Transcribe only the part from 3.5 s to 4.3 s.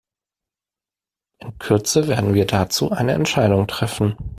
treffen.